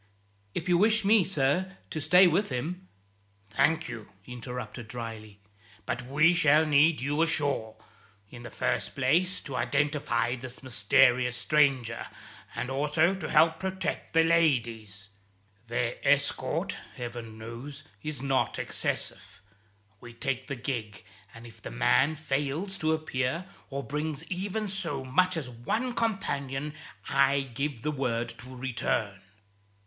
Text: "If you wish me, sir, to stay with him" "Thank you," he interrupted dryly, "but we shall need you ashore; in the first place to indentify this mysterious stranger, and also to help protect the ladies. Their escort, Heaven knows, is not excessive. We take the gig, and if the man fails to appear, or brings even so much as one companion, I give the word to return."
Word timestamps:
"If 0.55 0.67
you 0.67 0.79
wish 0.79 1.05
me, 1.05 1.23
sir, 1.23 1.77
to 1.91 2.01
stay 2.01 2.25
with 2.25 2.49
him" 2.49 2.87
"Thank 3.51 3.87
you," 3.87 4.09
he 4.23 4.33
interrupted 4.33 4.87
dryly, 4.87 5.39
"but 5.85 6.01
we 6.07 6.33
shall 6.33 6.65
need 6.65 7.01
you 7.01 7.21
ashore; 7.21 7.75
in 8.31 8.41
the 8.41 8.49
first 8.49 8.95
place 8.95 9.39
to 9.41 9.51
indentify 9.51 10.39
this 10.41 10.63
mysterious 10.63 11.37
stranger, 11.37 12.07
and 12.55 12.71
also 12.71 13.13
to 13.13 13.29
help 13.29 13.59
protect 13.59 14.13
the 14.13 14.23
ladies. 14.23 15.09
Their 15.67 15.97
escort, 16.01 16.77
Heaven 16.95 17.37
knows, 17.37 17.83
is 18.01 18.23
not 18.23 18.57
excessive. 18.57 19.39
We 19.99 20.15
take 20.15 20.47
the 20.47 20.55
gig, 20.55 21.03
and 21.31 21.45
if 21.45 21.61
the 21.61 21.69
man 21.69 22.15
fails 22.15 22.79
to 22.79 22.91
appear, 22.93 23.45
or 23.69 23.83
brings 23.83 24.23
even 24.31 24.67
so 24.67 25.05
much 25.05 25.37
as 25.37 25.47
one 25.47 25.93
companion, 25.93 26.73
I 27.07 27.41
give 27.41 27.83
the 27.83 27.91
word 27.91 28.29
to 28.39 28.55
return." 28.55 29.21